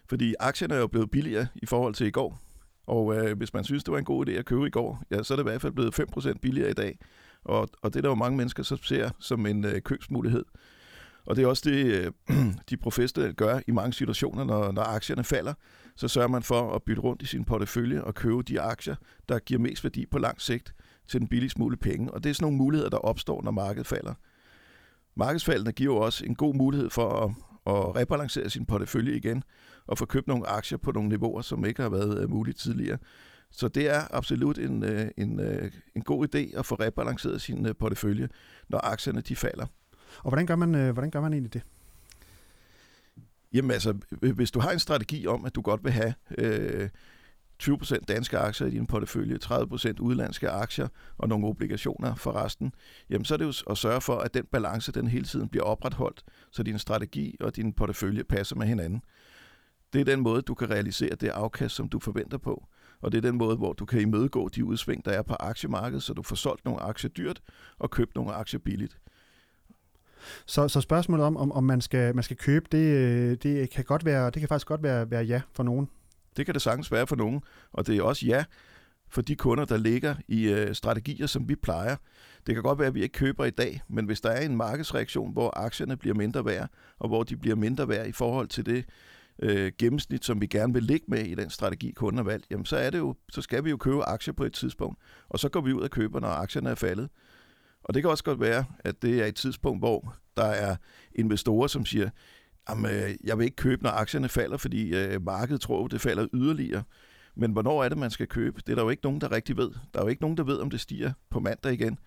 Fordi 0.08 0.34
aktierne 0.40 0.74
er 0.74 0.78
jo 0.78 0.86
blevet 0.86 1.10
billigere 1.10 1.46
i 1.54 1.66
forhold 1.66 1.94
til 1.94 2.06
i 2.06 2.10
går. 2.10 2.40
Og 2.86 3.16
øh, 3.16 3.36
hvis 3.36 3.54
man 3.54 3.64
synes, 3.64 3.84
det 3.84 3.92
var 3.92 3.98
en 3.98 4.04
god 4.04 4.28
idé 4.28 4.32
at 4.32 4.44
købe 4.44 4.66
i 4.66 4.70
går, 4.70 5.02
ja, 5.10 5.22
så 5.22 5.34
er 5.34 5.36
det 5.36 5.42
i 5.42 5.50
hvert 5.50 5.62
fald 5.62 5.72
blevet 5.72 6.00
5% 6.00 6.32
billigere 6.42 6.70
i 6.70 6.74
dag. 6.74 6.98
Og, 7.44 7.68
og 7.82 7.92
det 7.92 7.96
er 7.96 8.02
der 8.02 8.08
jo 8.08 8.14
mange 8.14 8.36
mennesker, 8.36 8.62
som 8.62 8.78
ser 8.78 9.10
som 9.18 9.46
en 9.46 9.64
øh, 9.64 9.80
købsmulighed. 9.80 10.44
Og 11.26 11.36
det 11.36 11.44
er 11.44 11.46
også 11.46 11.70
det, 11.70 11.84
øh, 11.84 12.12
de 12.70 12.76
professionelle 12.76 13.34
gør 13.34 13.60
i 13.66 13.70
mange 13.70 13.92
situationer, 13.92 14.44
når, 14.44 14.72
når 14.72 14.82
aktierne 14.82 15.24
falder. 15.24 15.54
Så 15.96 16.08
sørger 16.08 16.28
man 16.28 16.42
for 16.42 16.72
at 16.74 16.82
bytte 16.82 17.02
rundt 17.02 17.22
i 17.22 17.26
sin 17.26 17.44
portefølje 17.44 18.02
og 18.02 18.14
købe 18.14 18.42
de 18.42 18.60
aktier, 18.60 18.94
der 19.28 19.38
giver 19.38 19.60
mest 19.60 19.84
værdi 19.84 20.06
på 20.06 20.18
lang 20.18 20.40
sigt 20.40 20.74
til 21.08 21.20
den 21.20 21.28
billigst 21.28 21.58
mulige 21.58 21.80
penge. 21.80 22.10
Og 22.10 22.24
det 22.24 22.30
er 22.30 22.34
sådan 22.34 22.44
nogle 22.44 22.58
muligheder, 22.58 22.90
der 22.90 22.96
opstår, 22.96 23.42
når 23.42 23.50
markedet 23.50 23.86
falder. 23.86 24.14
Markedsfaldene 25.16 25.72
giver 25.72 26.00
også 26.00 26.24
en 26.24 26.34
god 26.34 26.54
mulighed 26.54 26.90
for 26.90 27.10
at, 27.10 27.30
at 27.74 27.96
rebalancere 27.96 28.50
sin 28.50 28.66
portefølje 28.66 29.16
igen 29.16 29.42
og 29.86 29.98
få 29.98 30.06
købt 30.06 30.26
nogle 30.26 30.46
aktier 30.46 30.78
på 30.78 30.92
nogle 30.92 31.08
niveauer, 31.08 31.42
som 31.42 31.64
ikke 31.64 31.82
har 31.82 31.88
været 31.88 32.22
øh, 32.22 32.30
muligt 32.30 32.58
tidligere. 32.58 32.98
Så 33.50 33.68
det 33.68 33.90
er 33.90 34.02
absolut 34.10 34.58
en, 34.58 34.84
øh, 34.84 35.06
en, 35.16 35.40
en 35.96 36.02
god 36.02 36.34
idé 36.34 36.58
at 36.58 36.66
få 36.66 36.74
rebalanceret 36.74 37.40
sin 37.40 37.74
portefølje, 37.78 38.28
når 38.68 38.78
aktierne 38.78 39.20
de 39.20 39.36
falder. 39.36 39.66
Og 40.18 40.30
hvordan 40.30 40.46
gør 40.46 40.56
man, 40.56 40.74
øh, 40.74 40.92
hvordan 40.92 41.10
gør 41.10 41.20
man 41.20 41.32
egentlig 41.32 41.52
det? 41.52 41.62
Jamen 43.52 43.70
altså, 43.70 43.94
hvis 44.34 44.50
du 44.50 44.60
har 44.60 44.70
en 44.70 44.78
strategi 44.78 45.26
om, 45.26 45.44
at 45.44 45.54
du 45.54 45.60
godt 45.60 45.84
vil 45.84 45.92
have 45.92 46.14
øh, 46.38 46.88
20% 47.62 48.04
danske 48.08 48.38
aktier 48.38 48.66
i 48.66 48.70
din 48.70 48.86
portefølje, 48.86 49.38
30% 49.44 50.00
udlandske 50.00 50.50
aktier 50.50 50.88
og 51.18 51.28
nogle 51.28 51.46
obligationer 51.46 52.14
for 52.14 52.32
resten, 52.32 52.72
jamen 53.10 53.24
så 53.24 53.34
er 53.34 53.38
det 53.38 53.44
jo 53.44 53.70
at 53.70 53.78
sørge 53.78 54.00
for, 54.00 54.18
at 54.18 54.34
den 54.34 54.44
balance 54.52 54.92
den 54.92 55.08
hele 55.08 55.24
tiden 55.24 55.48
bliver 55.48 55.64
opretholdt, 55.64 56.24
så 56.50 56.62
din 56.62 56.78
strategi 56.78 57.36
og 57.40 57.56
din 57.56 57.72
portefølje 57.72 58.24
passer 58.24 58.56
med 58.56 58.66
hinanden. 58.66 59.02
Det 59.92 60.00
er 60.00 60.04
den 60.04 60.20
måde, 60.20 60.42
du 60.42 60.54
kan 60.54 60.70
realisere 60.70 61.14
det 61.14 61.28
afkast, 61.28 61.74
som 61.74 61.88
du 61.88 61.98
forventer 61.98 62.38
på. 62.38 62.66
Og 63.00 63.12
det 63.12 63.18
er 63.18 63.22
den 63.22 63.38
måde, 63.38 63.56
hvor 63.56 63.72
du 63.72 63.84
kan 63.84 64.00
imødegå 64.00 64.48
de 64.48 64.64
udsving, 64.64 65.04
der 65.04 65.10
er 65.10 65.22
på 65.22 65.36
aktiemarkedet, 65.40 66.02
så 66.02 66.14
du 66.14 66.22
får 66.22 66.36
solgt 66.36 66.64
nogle 66.64 66.80
aktier 66.80 67.10
dyrt 67.10 67.40
og 67.78 67.90
købt 67.90 68.14
nogle 68.14 68.32
aktier 68.32 68.60
billigt. 68.60 68.98
Så, 70.46 70.68
så 70.68 70.80
spørgsmålet 70.80 71.26
om, 71.26 71.36
om, 71.36 71.52
om 71.52 71.64
man, 71.64 71.80
skal, 71.80 72.14
man 72.14 72.24
skal 72.24 72.36
købe, 72.36 72.66
det, 72.72 72.78
øh, 72.78 73.36
det, 73.42 73.70
kan 73.70 73.84
godt 73.84 74.04
være, 74.04 74.30
det 74.30 74.40
kan 74.40 74.48
faktisk 74.48 74.66
godt 74.66 74.82
være, 74.82 75.10
være 75.10 75.22
ja 75.22 75.40
for 75.52 75.62
nogen. 75.62 75.88
Det 76.36 76.46
kan 76.46 76.54
det 76.54 76.62
sagtens 76.62 76.92
være 76.92 77.06
for 77.06 77.16
nogen, 77.16 77.40
og 77.72 77.86
det 77.86 77.96
er 77.96 78.02
også 78.02 78.26
ja 78.26 78.44
for 79.08 79.22
de 79.22 79.36
kunder, 79.36 79.64
der 79.64 79.76
ligger 79.76 80.14
i 80.28 80.48
øh, 80.48 80.74
strategier, 80.74 81.26
som 81.26 81.48
vi 81.48 81.54
plejer. 81.54 81.96
Det 82.46 82.54
kan 82.54 82.62
godt 82.62 82.78
være, 82.78 82.88
at 82.88 82.94
vi 82.94 83.02
ikke 83.02 83.12
køber 83.12 83.44
i 83.44 83.50
dag, 83.50 83.80
men 83.88 84.04
hvis 84.04 84.20
der 84.20 84.30
er 84.30 84.40
en 84.40 84.56
markedsreaktion, 84.56 85.32
hvor 85.32 85.58
aktierne 85.58 85.96
bliver 85.96 86.14
mindre 86.14 86.44
værd, 86.44 86.68
og 86.98 87.08
hvor 87.08 87.22
de 87.22 87.36
bliver 87.36 87.56
mindre 87.56 87.88
værd 87.88 88.06
i 88.06 88.12
forhold 88.12 88.48
til 88.48 88.66
det 88.66 88.84
øh, 89.38 89.72
gennemsnit, 89.78 90.24
som 90.24 90.40
vi 90.40 90.46
gerne 90.46 90.72
vil 90.72 90.82
ligge 90.82 91.06
med 91.08 91.24
i 91.24 91.34
den 91.34 91.50
strategi, 91.50 91.90
kunden 91.90 92.16
har 92.18 92.24
valgt, 92.24 92.46
jamen 92.50 92.66
så, 92.66 92.76
er 92.76 92.90
det 92.90 92.98
jo, 92.98 93.14
så 93.30 93.42
skal 93.42 93.64
vi 93.64 93.70
jo 93.70 93.76
købe 93.76 94.02
aktier 94.02 94.34
på 94.34 94.44
et 94.44 94.52
tidspunkt, 94.52 94.98
og 95.28 95.38
så 95.38 95.48
går 95.48 95.60
vi 95.60 95.72
ud 95.72 95.82
og 95.82 95.90
køber, 95.90 96.20
når 96.20 96.28
aktierne 96.28 96.70
er 96.70 96.74
faldet. 96.74 97.08
Og 97.84 97.94
det 97.94 98.02
kan 98.02 98.10
også 98.10 98.24
godt 98.24 98.40
være, 98.40 98.64
at 98.78 99.02
det 99.02 99.22
er 99.22 99.26
et 99.26 99.34
tidspunkt, 99.34 99.80
hvor 99.80 100.14
der 100.36 100.44
er 100.44 100.76
investorer, 101.14 101.66
som 101.66 101.86
siger, 101.86 102.10
jamen, 102.68 102.90
øh, 102.90 103.10
jeg 103.24 103.38
vil 103.38 103.44
ikke 103.44 103.56
købe, 103.56 103.82
når 103.82 103.90
aktierne 103.90 104.28
falder, 104.28 104.56
fordi 104.56 104.94
øh, 104.94 105.22
markedet 105.22 105.60
tror, 105.60 105.88
det 105.88 106.00
falder 106.00 106.26
yderligere. 106.34 106.82
Men 107.36 107.52
hvornår 107.52 107.84
er 107.84 107.88
det, 107.88 107.98
man 107.98 108.10
skal 108.10 108.26
købe? 108.26 108.60
Det 108.66 108.72
er 108.72 108.74
der 108.76 108.82
jo 108.82 108.90
ikke 108.90 109.04
nogen, 109.04 109.20
der 109.20 109.32
rigtig 109.32 109.56
ved. 109.56 109.70
Der 109.94 110.00
er 110.00 110.04
jo 110.04 110.08
ikke 110.08 110.22
nogen, 110.22 110.36
der 110.36 110.44
ved, 110.44 110.58
om 110.58 110.70
det 110.70 110.80
stiger 110.80 111.12
på 111.30 111.40
mandag 111.40 111.72
igen. 111.72 111.98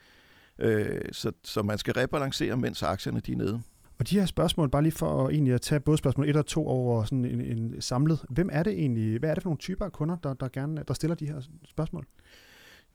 Øh, 0.60 1.02
så, 1.12 1.32
så 1.44 1.64
man 1.64 1.78
skal 1.78 1.94
rebalancere, 1.94 2.58
mens 2.58 2.84
aktierne 2.84 3.20
de 3.20 3.32
er 3.32 3.36
nede. 3.36 3.62
Og 4.00 4.10
de 4.10 4.20
her 4.20 4.26
spørgsmål, 4.26 4.70
bare 4.70 4.84
lige 4.84 4.92
for 4.92 5.26
at, 5.26 5.34
egentlig 5.34 5.54
at 5.54 5.62
tage 5.62 5.80
både 5.80 5.98
spørgsmål 5.98 6.30
1 6.30 6.36
og 6.36 6.46
2 6.46 6.68
over 6.68 7.04
sådan 7.04 7.26
en, 7.26 7.42
en 7.42 7.82
samlet. 7.82 8.26
Hvem 8.30 8.50
er 8.52 8.64
det 8.64 8.74
egentlig, 8.74 9.20
hvad 9.20 9.30
er 9.30 9.34
det 9.34 9.44
for 9.44 9.50
nogle 9.50 9.58
typer 9.58 9.86
af 9.86 9.92
kunder, 9.92 10.16
der, 10.16 10.34
der, 10.34 10.48
gerne, 10.48 10.84
der 10.88 10.94
stiller 10.94 11.16
de 11.16 11.28
her 11.28 11.42
spørgsmål? 11.66 12.06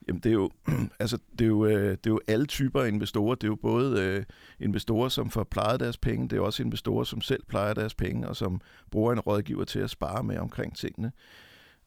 Jamen 0.07 0.19
det 0.19 0.29
er 0.29 0.33
jo, 0.33 0.49
altså 0.99 1.17
det 1.39 1.45
er 1.45 1.49
jo, 1.49 1.65
øh, 1.65 1.91
det 1.91 2.05
er 2.05 2.09
jo 2.09 2.19
alle 2.27 2.45
typer 2.45 2.81
af 2.81 2.87
investorer. 2.87 3.35
Det 3.35 3.43
er 3.43 3.51
jo 3.51 3.55
både 3.55 4.01
øh, 4.01 4.23
investorer, 4.59 5.09
som 5.09 5.29
får 5.29 5.43
plejet 5.43 5.79
deres 5.79 5.97
penge, 5.97 6.29
det 6.29 6.37
er 6.37 6.41
også 6.41 6.63
investorer, 6.63 7.03
som 7.03 7.21
selv 7.21 7.43
plejer 7.47 7.73
deres 7.73 7.95
penge, 7.95 8.27
og 8.27 8.35
som 8.35 8.61
bruger 8.91 9.13
en 9.13 9.19
rådgiver 9.19 9.63
til 9.63 9.79
at 9.79 9.89
spare 9.89 10.23
med 10.23 10.37
omkring 10.37 10.77
tingene. 10.77 11.11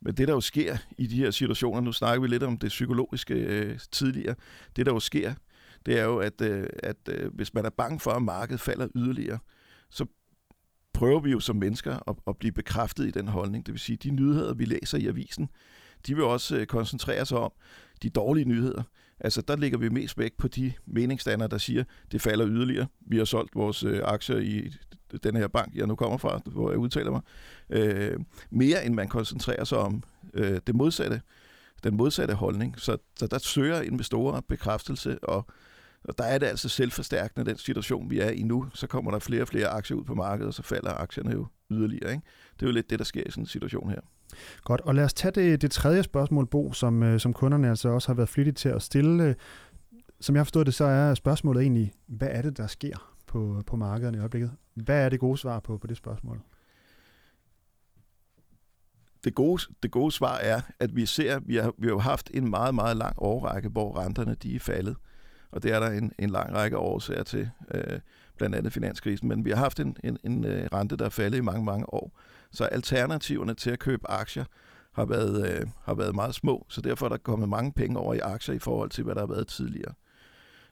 Men 0.00 0.14
det, 0.14 0.28
der 0.28 0.34
jo 0.34 0.40
sker 0.40 0.76
i 0.98 1.06
de 1.06 1.16
her 1.16 1.30
situationer, 1.30 1.80
nu 1.80 1.92
snakker 1.92 2.20
vi 2.20 2.28
lidt 2.28 2.42
om 2.42 2.58
det 2.58 2.68
psykologiske 2.68 3.34
øh, 3.34 3.78
tidligere, 3.92 4.34
det 4.76 4.86
der 4.86 4.92
jo 4.92 5.00
sker, 5.00 5.34
det 5.86 5.98
er 5.98 6.04
jo, 6.04 6.18
at, 6.18 6.40
øh, 6.40 6.68
at 6.82 6.96
øh, 7.08 7.34
hvis 7.34 7.54
man 7.54 7.64
er 7.64 7.70
bange 7.70 8.00
for, 8.00 8.10
at 8.10 8.22
markedet 8.22 8.60
falder 8.60 8.88
yderligere, 8.94 9.38
så 9.90 10.06
prøver 10.92 11.20
vi 11.20 11.30
jo 11.30 11.40
som 11.40 11.56
mennesker 11.56 12.08
at, 12.10 12.16
at 12.26 12.36
blive 12.36 12.52
bekræftet 12.52 13.06
i 13.06 13.10
den 13.10 13.28
holdning. 13.28 13.66
Det 13.66 13.72
vil 13.72 13.80
sige, 13.80 13.96
de 13.96 14.10
nyheder, 14.10 14.54
vi 14.54 14.64
læser 14.64 14.98
i 14.98 15.06
avisen, 15.06 15.48
de 16.06 16.14
vil 16.14 16.24
også 16.24 16.56
øh, 16.56 16.66
koncentrere 16.66 17.26
sig 17.26 17.38
om 17.38 17.52
de 18.02 18.10
dårlige 18.10 18.48
nyheder. 18.48 18.82
Altså, 19.20 19.42
der 19.42 19.56
ligger 19.56 19.78
vi 19.78 19.88
mest 19.88 20.18
væk 20.18 20.32
på 20.38 20.48
de 20.48 20.72
meningsstandere, 20.86 21.48
der 21.48 21.58
siger, 21.58 21.84
det 22.12 22.22
falder 22.22 22.48
yderligere. 22.48 22.86
Vi 23.00 23.18
har 23.18 23.24
solgt 23.24 23.54
vores 23.54 23.84
øh, 23.84 24.00
aktier 24.04 24.36
i 24.36 24.70
den 25.24 25.36
her 25.36 25.48
bank, 25.48 25.74
jeg 25.74 25.86
nu 25.86 25.94
kommer 25.94 26.16
fra, 26.16 26.40
hvor 26.46 26.70
jeg 26.70 26.78
udtaler 26.78 27.10
mig. 27.10 27.20
Øh, 27.70 28.18
mere 28.50 28.84
end 28.84 28.94
man 28.94 29.08
koncentrerer 29.08 29.64
sig 29.64 29.78
om 29.78 30.02
øh, 30.34 30.60
det 30.66 30.74
modsatte, 30.74 31.20
den 31.84 31.96
modsatte 31.96 32.34
holdning. 32.34 32.80
Så, 32.80 32.96
så 33.18 33.26
der 33.26 33.38
søger 33.38 33.80
investorer 33.80 34.40
bekræftelse, 34.40 35.24
og, 35.24 35.46
og 36.04 36.18
der 36.18 36.24
er 36.24 36.38
det 36.38 36.46
altså 36.46 36.68
selvforstærkende, 36.68 37.50
den 37.50 37.58
situation, 37.58 38.10
vi 38.10 38.18
er 38.18 38.30
i 38.30 38.42
nu. 38.42 38.66
Så 38.74 38.86
kommer 38.86 39.10
der 39.10 39.18
flere 39.18 39.42
og 39.42 39.48
flere 39.48 39.68
aktier 39.68 39.96
ud 39.96 40.04
på 40.04 40.14
markedet, 40.14 40.48
og 40.48 40.54
så 40.54 40.62
falder 40.62 40.94
aktierne 40.94 41.32
jo 41.32 41.46
yderligere. 41.70 42.10
Ikke? 42.10 42.24
Det 42.54 42.62
er 42.62 42.66
jo 42.66 42.72
lidt 42.72 42.90
det, 42.90 42.98
der 42.98 43.04
sker 43.04 43.22
i 43.26 43.30
sådan 43.30 43.42
en 43.42 43.48
situation 43.48 43.90
her. 43.90 44.00
Godt, 44.64 44.80
og 44.80 44.94
lad 44.94 45.04
os 45.04 45.14
tage 45.14 45.32
det, 45.32 45.62
det 45.62 45.70
tredje 45.70 46.02
spørgsmål, 46.02 46.46
Bo, 46.46 46.72
som, 46.72 47.02
øh, 47.02 47.20
som 47.20 47.32
kunderne 47.32 47.68
altså 47.68 47.88
også 47.88 48.08
har 48.08 48.14
været 48.14 48.28
flittige 48.28 48.54
til 48.54 48.68
at 48.68 48.82
stille. 48.82 49.36
Som 50.20 50.34
jeg 50.34 50.40
har 50.40 50.44
forstået 50.44 50.66
det, 50.66 50.74
så 50.74 50.84
er 50.84 51.14
spørgsmålet 51.14 51.62
egentlig, 51.62 51.92
hvad 52.06 52.28
er 52.30 52.42
det, 52.42 52.56
der 52.56 52.66
sker 52.66 53.14
på, 53.26 53.62
på 53.66 53.76
markederne 53.76 54.16
i 54.16 54.20
øjeblikket? 54.20 54.50
Hvad 54.74 55.04
er 55.04 55.08
det 55.08 55.20
gode 55.20 55.38
svar 55.38 55.60
på, 55.60 55.78
på 55.78 55.86
det 55.86 55.96
spørgsmål? 55.96 56.40
Det 59.24 59.34
gode, 59.34 59.62
det 59.82 59.90
gode 59.90 60.12
svar 60.12 60.36
er, 60.36 60.60
at 60.80 60.96
vi 60.96 61.06
ser, 61.06 61.38
vi 61.38 61.56
har, 61.56 61.72
vi 61.78 61.88
har 61.88 61.98
haft 61.98 62.30
en 62.34 62.50
meget, 62.50 62.74
meget 62.74 62.96
lang 62.96 63.14
årrække, 63.18 63.68
hvor 63.68 63.98
renterne 63.98 64.34
de 64.34 64.56
er 64.56 64.60
faldet. 64.60 64.96
Og 65.56 65.62
det 65.62 65.72
er 65.72 65.80
der 65.80 65.90
en, 65.90 66.12
en 66.18 66.30
lang 66.30 66.54
række 66.54 66.78
årsager 66.78 67.22
til, 67.22 67.50
øh, 67.74 68.00
blandt 68.36 68.56
andet 68.56 68.72
finanskrisen. 68.72 69.28
Men 69.28 69.44
vi 69.44 69.50
har 69.50 69.56
haft 69.56 69.80
en, 69.80 69.96
en, 70.04 70.18
en 70.24 70.44
øh, 70.44 70.68
rente, 70.72 70.96
der 70.96 71.04
er 71.04 71.08
faldet 71.08 71.38
i 71.38 71.40
mange, 71.40 71.64
mange 71.64 71.94
år. 71.94 72.18
Så 72.52 72.64
alternativerne 72.64 73.54
til 73.54 73.70
at 73.70 73.78
købe 73.78 74.10
aktier 74.10 74.44
har 74.92 75.04
været, 75.04 75.50
øh, 75.50 75.66
har 75.84 75.94
været 75.94 76.14
meget 76.14 76.34
små, 76.34 76.66
så 76.68 76.80
derfor 76.80 77.06
er 77.06 77.08
der 77.08 77.16
kommet 77.16 77.48
mange 77.48 77.72
penge 77.72 77.98
over 77.98 78.14
i 78.14 78.18
aktier 78.18 78.54
i 78.54 78.58
forhold 78.58 78.90
til, 78.90 79.04
hvad 79.04 79.14
der 79.14 79.20
har 79.20 79.26
været 79.26 79.46
tidligere. 79.46 79.94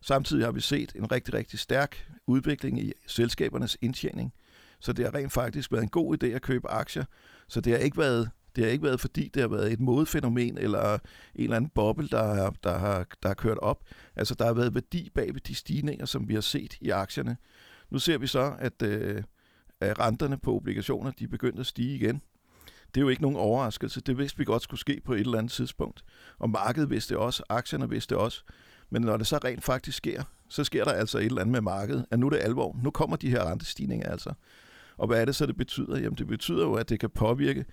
Samtidig 0.01 0.45
har 0.45 0.53
vi 0.53 0.61
set 0.61 0.93
en 0.97 1.13
rigtig, 1.13 1.35
rigtig 1.35 1.59
stærk 1.59 2.11
udvikling 2.27 2.81
i 2.81 2.93
selskabernes 3.07 3.77
indtjening. 3.81 4.33
Så 4.81 4.93
det 4.93 5.05
har 5.05 5.15
rent 5.15 5.33
faktisk 5.33 5.73
været 5.73 5.83
en 5.83 5.89
god 5.89 6.17
idé 6.23 6.27
at 6.27 6.43
købe 6.43 6.71
aktier. 6.71 7.05
Så 7.49 7.61
det 7.61 7.73
har 7.73 7.81
ikke 7.81 7.99
været, 7.99 8.31
det 8.57 8.65
har 8.65 8.71
ikke 8.71 8.85
været 8.85 9.01
fordi 9.01 9.31
det 9.35 9.43
har 9.43 9.49
været 9.49 9.73
et 9.73 9.81
modefænomen 9.81 10.59
eller 10.59 10.95
en 10.95 11.01
eller 11.35 11.57
anden 11.57 11.71
boble, 11.75 12.09
der, 12.09 12.35
har, 12.35 12.55
der, 12.65 12.79
har, 12.79 13.07
der 13.23 13.29
har 13.29 13.35
kørt 13.35 13.59
op. 13.59 13.85
Altså 14.17 14.35
der 14.35 14.45
har 14.45 14.53
været 14.53 14.75
værdi 14.75 15.11
bag 15.15 15.35
ved 15.35 15.41
de 15.41 15.55
stigninger, 15.55 16.07
som 16.07 16.29
vi 16.29 16.35
har 16.35 16.41
set 16.41 16.77
i 16.81 16.91
aktierne. 16.91 17.37
Nu 17.91 17.99
ser 17.99 18.19
vi 18.19 18.27
så, 18.27 18.55
at, 18.59 18.83
øh, 18.83 19.23
at 19.81 19.99
renterne 19.99 20.39
på 20.39 20.57
obligationer 20.57 21.11
de 21.11 21.25
er 21.25 21.29
begyndt 21.29 21.61
at 21.61 21.67
stige 21.67 21.95
igen. 21.95 22.23
Det 22.95 23.01
er 23.01 23.03
jo 23.03 23.09
ikke 23.09 23.23
nogen 23.23 23.37
overraskelse. 23.37 24.01
Det 24.01 24.19
vidste 24.19 24.39
vi 24.39 24.45
godt 24.45 24.63
skulle 24.63 24.81
ske 24.81 25.01
på 25.05 25.13
et 25.13 25.21
eller 25.21 25.39
andet 25.39 25.53
tidspunkt. 25.53 26.05
Og 26.39 26.51
markedet 26.51 26.91
vidste 26.91 27.15
det 27.15 27.23
også, 27.23 27.43
aktierne 27.49 27.91
vidste 27.91 28.15
det 28.15 28.23
også. 28.23 28.43
Men 28.91 29.03
når 29.03 29.17
det 29.17 29.27
så 29.27 29.39
rent 29.45 29.65
faktisk 29.65 29.97
sker, 29.97 30.23
så 30.49 30.65
sker 30.65 30.85
der 30.85 30.93
altså 30.93 31.19
et 31.19 31.25
eller 31.25 31.41
andet 31.41 31.53
med 31.53 31.61
markedet, 31.61 32.07
at 32.11 32.19
nu 32.19 32.27
er 32.27 32.31
det 32.31 32.41
alvor. 32.43 32.81
Nu 32.83 32.91
kommer 32.91 33.17
de 33.17 33.31
her 33.31 33.45
rentestigninger 33.45 34.11
altså. 34.11 34.33
Og 34.97 35.07
hvad 35.07 35.21
er 35.21 35.25
det 35.25 35.37
så, 35.37 35.47
det 35.47 35.57
betyder? 35.57 35.99
Jamen 35.99 36.19
det 36.19 36.27
betyder 36.27 36.63
jo, 36.63 36.75
at 36.75 36.89
det 36.89 37.01
kan 37.01 37.11
påvirke 37.11 37.65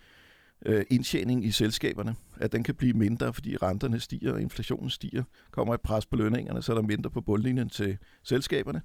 øh, 0.65 0.85
indtjening 0.89 1.45
i 1.45 1.51
selskaberne. 1.51 2.15
At 2.39 2.51
den 2.51 2.63
kan 2.63 2.75
blive 2.75 2.93
mindre, 2.93 3.33
fordi 3.33 3.57
renterne 3.57 3.99
stiger 3.99 4.33
og 4.33 4.41
inflationen 4.41 4.89
stiger. 4.89 5.23
Kommer 5.51 5.73
et 5.73 5.81
pres 5.81 6.05
på 6.05 6.15
lønningerne, 6.15 6.61
så 6.61 6.71
er 6.71 6.75
der 6.75 6.81
mindre 6.81 7.09
på 7.09 7.21
bundlinjen 7.21 7.69
til 7.69 7.97
selskaberne. 8.23 8.81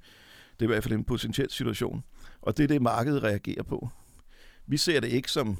Det 0.52 0.64
er 0.64 0.68
i 0.70 0.72
hvert 0.72 0.82
fald 0.82 0.94
en 0.94 1.04
potentiel 1.04 1.50
situation. 1.50 2.04
Og 2.42 2.56
det 2.56 2.64
er 2.64 2.68
det, 2.68 2.82
markedet 2.82 3.22
reagerer 3.22 3.62
på. 3.62 3.88
Vi 4.66 4.76
ser 4.76 5.00
det 5.00 5.08
ikke 5.08 5.30
som, 5.30 5.56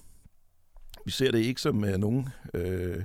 vi 1.05 1.11
ser 1.11 1.31
det 1.31 1.39
ikke 1.39 1.61
som 1.61 1.85
øh, 1.85 1.99
nogen... 1.99 2.29
Øh, 2.55 3.05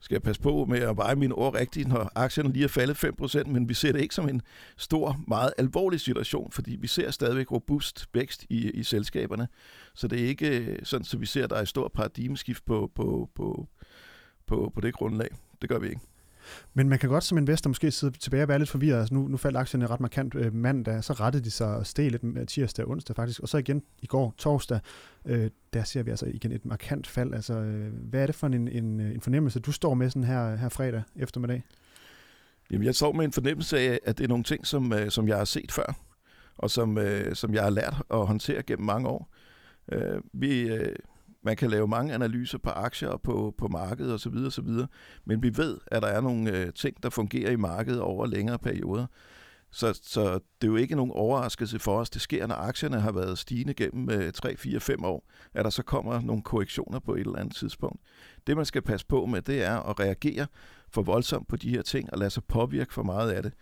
skal 0.00 0.14
jeg 0.14 0.22
passe 0.22 0.42
på 0.42 0.64
med 0.68 0.78
at 0.78 0.96
veje 0.96 1.16
mine 1.16 1.34
ord 1.34 1.54
rigtigt, 1.54 1.88
når 1.88 2.12
aktierne 2.14 2.52
lige 2.52 2.64
er 2.64 2.68
faldet 2.68 3.04
5%, 3.04 3.44
men 3.44 3.68
vi 3.68 3.74
ser 3.74 3.92
det 3.92 4.00
ikke 4.00 4.14
som 4.14 4.28
en 4.28 4.42
stor, 4.76 5.20
meget 5.28 5.52
alvorlig 5.58 6.00
situation, 6.00 6.52
fordi 6.52 6.76
vi 6.76 6.86
ser 6.86 7.10
stadigvæk 7.10 7.52
robust 7.52 8.06
vækst 8.14 8.46
i, 8.50 8.70
i 8.70 8.82
selskaberne. 8.82 9.48
Så 9.94 10.08
det 10.08 10.22
er 10.22 10.26
ikke 10.26 10.58
øh, 10.58 10.78
sådan, 10.82 11.06
at 11.14 11.20
vi 11.20 11.26
ser, 11.26 11.44
at 11.44 11.50
der 11.50 11.56
er 11.56 11.62
et 11.62 11.68
stort 11.68 11.92
paradigmeskift 11.92 12.64
på, 12.64 12.90
på, 12.94 13.30
på, 13.34 13.68
på, 14.46 14.72
på 14.74 14.80
det 14.80 14.94
grundlag. 14.94 15.28
Det 15.62 15.68
gør 15.68 15.78
vi 15.78 15.88
ikke. 15.88 16.00
Men 16.74 16.88
man 16.88 16.98
kan 16.98 17.08
godt 17.08 17.24
som 17.24 17.38
investor 17.38 17.68
måske 17.68 17.90
sidde 17.90 18.18
tilbage 18.18 18.42
og 18.42 18.48
være 18.48 18.58
lidt 18.58 18.70
forvirret. 18.70 18.98
Altså 18.98 19.14
nu, 19.14 19.28
nu 19.28 19.36
faldt 19.36 19.56
aktierne 19.56 19.86
ret 19.86 20.00
markant 20.00 20.34
øh, 20.34 20.54
mandag, 20.54 21.04
så 21.04 21.12
rettede 21.12 21.44
de 21.44 21.50
sig 21.50 21.76
og 21.76 21.86
steg 21.86 22.10
lidt 22.10 22.24
øh, 22.24 22.46
tirsdag 22.46 22.84
og 22.84 22.90
onsdag 22.90 23.16
faktisk, 23.16 23.40
og 23.40 23.48
så 23.48 23.58
igen 23.58 23.82
i 24.02 24.06
går 24.06 24.34
torsdag, 24.38 24.80
øh, 25.24 25.50
der 25.72 25.84
ser 25.84 26.02
vi 26.02 26.10
altså 26.10 26.26
igen 26.26 26.52
et 26.52 26.66
markant 26.66 27.06
fald. 27.06 27.34
Altså, 27.34 27.54
øh, 27.54 27.92
hvad 27.92 28.22
er 28.22 28.26
det 28.26 28.34
for 28.34 28.46
en, 28.46 28.68
en, 28.68 29.00
øh, 29.00 29.10
en 29.10 29.20
fornemmelse, 29.20 29.60
du 29.60 29.72
står 29.72 29.94
med 29.94 30.10
sådan 30.10 30.24
her, 30.24 30.56
her 30.56 30.68
fredag 30.68 31.02
eftermiddag? 31.16 31.62
Jamen, 32.70 32.86
jeg 32.86 32.94
står 32.94 33.12
med 33.12 33.24
en 33.24 33.32
fornemmelse 33.32 33.78
af, 33.78 34.00
at 34.04 34.18
det 34.18 34.24
er 34.24 34.28
nogle 34.28 34.44
ting, 34.44 34.66
som, 34.66 34.92
øh, 34.92 35.10
som 35.10 35.28
jeg 35.28 35.36
har 35.36 35.44
set 35.44 35.72
før, 35.72 35.98
og 36.56 36.70
som, 36.70 36.98
øh, 36.98 37.34
som 37.34 37.54
jeg 37.54 37.62
har 37.62 37.70
lært 37.70 38.02
at 38.10 38.26
håndtere 38.26 38.62
gennem 38.62 38.86
mange 38.86 39.08
år. 39.08 39.30
Øh, 39.92 40.20
vi, 40.32 40.60
øh, 40.60 40.96
man 41.48 41.56
kan 41.56 41.70
lave 41.70 41.88
mange 41.88 42.14
analyser 42.14 42.58
på 42.58 42.70
aktier 42.70 43.08
og 43.08 43.22
på, 43.22 43.54
på 43.58 43.68
markedet 43.68 44.14
osv. 44.14 44.34
osv. 44.46 44.68
Men 45.24 45.42
vi 45.42 45.56
ved, 45.56 45.78
at 45.86 46.02
der 46.02 46.08
er 46.08 46.20
nogle 46.20 46.50
øh, 46.50 46.72
ting, 46.72 47.02
der 47.02 47.10
fungerer 47.10 47.50
i 47.50 47.56
markedet 47.56 48.00
over 48.00 48.26
længere 48.26 48.58
perioder. 48.58 49.06
Så, 49.70 50.00
så 50.02 50.34
det 50.34 50.66
er 50.66 50.70
jo 50.70 50.76
ikke 50.76 50.96
nogen 50.96 51.12
overraskelse 51.12 51.78
for 51.78 51.98
os. 51.98 52.10
Det 52.10 52.22
sker, 52.22 52.46
når 52.46 52.54
aktierne 52.54 53.00
har 53.00 53.12
været 53.12 53.38
stigende 53.38 53.74
gennem 53.74 54.10
øh, 54.10 54.32
3, 54.32 54.56
4, 54.56 54.80
5 54.80 55.04
år, 55.04 55.28
at 55.54 55.64
der 55.64 55.70
så 55.70 55.82
kommer 55.82 56.20
nogle 56.20 56.42
korrektioner 56.42 56.98
på 56.98 57.14
et 57.14 57.20
eller 57.20 57.38
andet 57.38 57.56
tidspunkt. 57.56 58.00
Det, 58.46 58.56
man 58.56 58.66
skal 58.66 58.82
passe 58.82 59.06
på 59.06 59.26
med, 59.26 59.42
det 59.42 59.64
er 59.64 59.76
at 59.76 60.00
reagere 60.00 60.46
for 60.90 61.02
voldsomt 61.02 61.48
på 61.48 61.56
de 61.56 61.70
her 61.70 61.82
ting 61.82 62.12
og 62.12 62.18
lade 62.18 62.30
sig 62.30 62.44
påvirke 62.44 62.94
for 62.94 63.02
meget 63.02 63.30
af 63.30 63.42
det. 63.42 63.52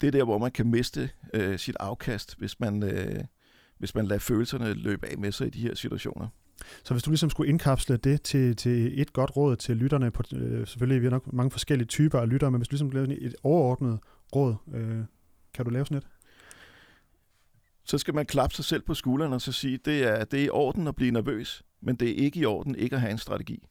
Det 0.00 0.06
er 0.06 0.10
der, 0.10 0.24
hvor 0.24 0.38
man 0.38 0.50
kan 0.50 0.70
miste 0.70 1.10
øh, 1.34 1.58
sit 1.58 1.76
afkast, 1.80 2.38
hvis 2.38 2.60
man, 2.60 2.82
øh, 2.82 3.24
hvis 3.78 3.94
man 3.94 4.06
lader 4.06 4.20
følelserne 4.20 4.72
løbe 4.72 5.06
af 5.06 5.18
med 5.18 5.32
sig 5.32 5.46
i 5.46 5.50
de 5.50 5.60
her 5.60 5.74
situationer. 5.74 6.28
Så 6.84 6.94
hvis 6.94 7.02
du 7.02 7.10
ligesom 7.10 7.30
skulle 7.30 7.48
indkapsle 7.48 7.96
det 7.96 8.22
til, 8.22 8.56
til 8.56 9.00
et 9.00 9.12
godt 9.12 9.36
råd 9.36 9.56
til 9.56 9.76
lytterne, 9.76 10.10
på, 10.10 10.22
øh, 10.34 10.66
selvfølgelig 10.66 11.00
vi 11.00 11.06
har 11.06 11.10
nok 11.10 11.32
mange 11.32 11.50
forskellige 11.50 11.86
typer 11.86 12.20
af 12.20 12.28
lyttere, 12.28 12.50
men 12.50 12.58
hvis 12.60 12.68
du 12.68 12.72
ligesom 12.72 12.90
lavede 12.90 13.20
et 13.20 13.34
overordnet 13.42 13.98
råd, 14.36 14.54
øh, 14.74 15.04
kan 15.54 15.64
du 15.64 15.70
lave 15.70 15.86
sådan 15.86 15.98
et? 15.98 16.06
Så 17.84 17.98
skal 17.98 18.14
man 18.14 18.26
klappe 18.26 18.54
sig 18.54 18.64
selv 18.64 18.82
på 18.82 18.94
skulderen 18.94 19.32
og 19.32 19.40
så 19.40 19.52
sige, 19.52 19.78
det 19.84 20.04
er, 20.04 20.24
det 20.24 20.40
er 20.40 20.44
i 20.44 20.50
orden 20.50 20.86
at 20.86 20.96
blive 20.96 21.10
nervøs, 21.10 21.62
men 21.80 21.96
det 21.96 22.10
er 22.10 22.14
ikke 22.14 22.40
i 22.40 22.44
orden 22.44 22.74
ikke 22.74 22.96
at 22.96 23.00
have 23.00 23.10
en 23.10 23.18
strategi. 23.18 23.66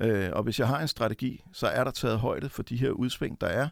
Øh, 0.00 0.30
og 0.32 0.42
hvis 0.42 0.58
jeg 0.58 0.68
har 0.68 0.80
en 0.80 0.88
strategi, 0.88 1.44
så 1.52 1.66
er 1.66 1.84
der 1.84 1.90
taget 1.90 2.18
højde 2.18 2.48
for 2.48 2.62
de 2.62 2.76
her 2.76 2.90
udsving, 2.90 3.40
der 3.40 3.46
er, 3.46 3.68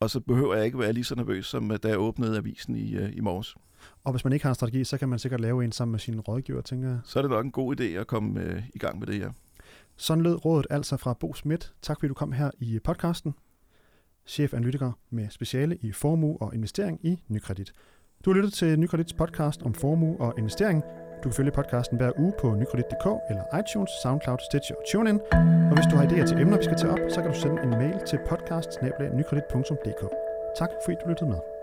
og 0.00 0.10
så 0.10 0.20
behøver 0.20 0.54
jeg 0.54 0.64
ikke 0.64 0.78
være 0.78 0.92
lige 0.92 1.04
så 1.04 1.14
nervøs, 1.14 1.46
som 1.46 1.78
da 1.82 1.88
jeg 1.88 1.98
åbnede 1.98 2.36
avisen 2.36 2.76
i, 2.76 2.94
øh, 2.94 3.16
i 3.16 3.20
morges. 3.20 3.56
Og 4.04 4.12
hvis 4.12 4.24
man 4.24 4.32
ikke 4.32 4.44
har 4.44 4.50
en 4.50 4.54
strategi, 4.54 4.84
så 4.84 4.98
kan 4.98 5.08
man 5.08 5.18
sikkert 5.18 5.40
lave 5.40 5.64
en 5.64 5.72
sammen 5.72 5.92
med 5.92 5.98
sine 5.98 6.20
rådgiver, 6.20 6.60
tænker 6.60 6.88
jeg. 6.88 6.98
Så 7.04 7.18
er 7.18 7.22
det 7.22 7.30
nok 7.30 7.44
en 7.44 7.50
god 7.50 7.80
idé 7.80 7.84
at 7.84 8.06
komme 8.06 8.40
øh, 8.40 8.62
i 8.74 8.78
gang 8.78 8.98
med 8.98 9.06
det 9.06 9.14
her. 9.14 9.30
Sådan 9.96 10.22
lød 10.22 10.44
rådet 10.44 10.66
altså 10.70 10.96
fra 10.96 11.12
Bo 11.12 11.34
Schmidt. 11.34 11.72
Tak 11.82 11.96
fordi 11.96 12.08
du 12.08 12.14
kom 12.14 12.32
her 12.32 12.50
i 12.60 12.78
podcasten. 12.84 13.34
Chefanalytiker 14.26 14.92
med 15.10 15.30
speciale 15.30 15.76
i 15.76 15.92
formue 15.92 16.36
og 16.42 16.54
investering 16.54 17.00
i 17.02 17.22
Nykredit. 17.28 17.72
Du 18.24 18.30
har 18.30 18.34
lyttet 18.34 18.52
til 18.52 18.78
Nykredits 18.78 19.12
podcast 19.12 19.62
om 19.62 19.74
formue 19.74 20.20
og 20.20 20.34
investering. 20.38 20.82
Du 21.24 21.28
kan 21.28 21.32
følge 21.32 21.50
podcasten 21.50 21.96
hver 21.96 22.12
uge 22.18 22.32
på 22.40 22.54
nykredit.dk 22.54 23.06
eller 23.30 23.44
iTunes, 23.60 23.90
SoundCloud, 24.02 24.38
Stitcher 24.50 24.76
og 24.76 24.82
TuneIn. 24.92 25.20
Og 25.70 25.74
hvis 25.74 25.86
du 25.90 25.96
har 25.96 26.04
idéer 26.06 26.26
til 26.26 26.40
emner, 26.40 26.56
vi 26.56 26.64
skal 26.64 26.76
tage 26.76 26.92
op, 26.92 26.98
så 27.08 27.22
kan 27.22 27.30
du 27.32 27.38
sende 27.40 27.62
en 27.62 27.70
mail 27.70 27.96
til 28.06 28.18
podcast 28.28 28.70
Tak 30.58 30.70
fordi 30.84 30.96
du 31.04 31.08
lyttede 31.08 31.30
med. 31.30 31.53